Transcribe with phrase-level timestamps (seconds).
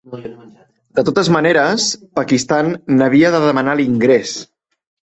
[0.99, 1.87] De totes maneres,
[2.23, 4.39] Pakistan n'havia de demanar l'ingrés.